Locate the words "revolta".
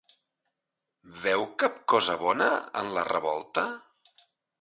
3.11-3.67